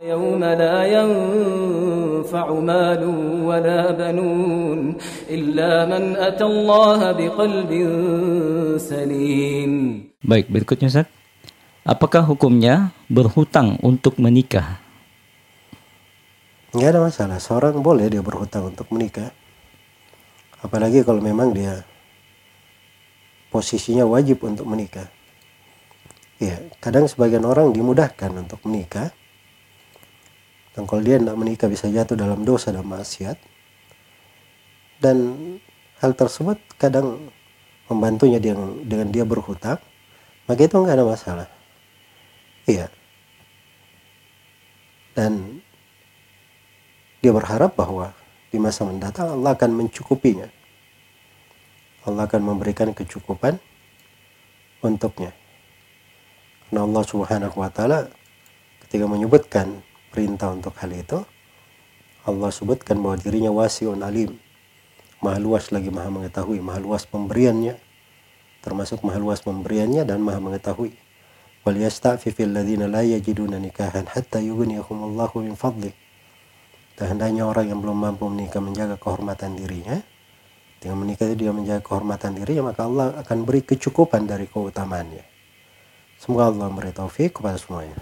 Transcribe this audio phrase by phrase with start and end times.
[0.00, 3.02] يوم لا ينفع مال
[3.48, 4.80] ولا بنون
[5.24, 7.72] إلا من أتى الله بقلب
[8.76, 9.72] سليم
[10.20, 11.08] Baik, berikutnya Ustaz.
[11.80, 14.84] Apakah hukumnya berhutang untuk menikah?
[16.76, 19.32] nggak ada masalah seorang boleh dia berhutang untuk menikah
[20.60, 21.80] apalagi kalau memang dia
[23.48, 25.08] posisinya wajib untuk menikah
[26.36, 29.08] ya kadang sebagian orang dimudahkan untuk menikah
[30.71, 33.37] dan kalau dia tidak menikah bisa jatuh dalam dosa dan maksiat
[35.03, 35.17] dan
[35.99, 37.31] hal tersebut kadang
[37.91, 39.79] membantunya dia dengan dia berhutang
[40.47, 41.47] maka itu nggak ada masalah
[42.65, 42.87] iya
[45.11, 45.59] dan
[47.21, 48.15] dia berharap bahwa
[48.49, 50.49] di masa mendatang Allah akan mencukupinya.
[52.03, 53.61] Allah akan memberikan kecukupan
[54.81, 55.31] untuknya.
[56.67, 58.09] Karena Allah Subhanahu wa taala
[58.87, 61.23] ketika menyebutkan perintah untuk hal itu,
[62.27, 64.37] Allah sebutkan bahwa dirinya wasiun alim.
[65.23, 67.79] Maha luas lagi maha mengetahui, maha luas pemberiannya,
[68.61, 70.93] termasuk maha luas pemberiannya dan maha mengetahui.
[71.63, 75.93] Wal yasta'fifil ladzina la yajiduna nikahan hatta yughniyahumullahu min fadlih
[77.01, 79.97] dan hendaknya orang yang belum mampu menikah menjaga kehormatan dirinya.
[80.77, 85.25] Dengan menikah itu dia menjaga kehormatan dirinya, maka Allah akan beri kecukupan dari keutamaannya.
[86.21, 87.97] Semoga Allah memberi taufik kepada semuanya.